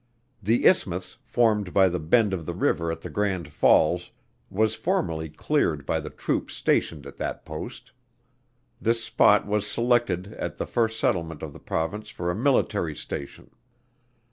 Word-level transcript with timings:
The 0.41 0.65
isthmus 0.65 1.19
formed 1.23 1.75
by 1.75 1.87
the 1.87 1.99
bend 1.99 2.33
of 2.33 2.47
the 2.47 2.55
river 2.55 2.91
at 2.91 3.01
the 3.01 3.09
Grand 3.11 3.49
Falls, 3.49 4.09
was 4.49 4.73
formerly 4.73 5.29
cleared 5.29 5.85
by 5.85 5.99
the 5.99 6.09
troops 6.09 6.55
stationed 6.55 7.05
at 7.05 7.17
that 7.17 7.45
post. 7.45 7.91
This 8.81 9.03
spot 9.03 9.45
was 9.45 9.67
selected 9.67 10.33
at 10.39 10.57
the 10.57 10.65
first 10.65 10.99
settlement 10.99 11.43
of 11.43 11.53
the 11.53 11.59
Province 11.59 12.09
for 12.09 12.31
a 12.31 12.35
military 12.35 12.95
station. 12.95 13.51